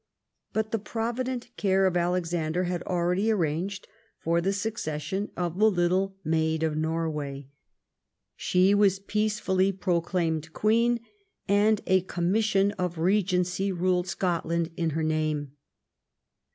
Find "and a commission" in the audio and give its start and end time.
11.47-12.71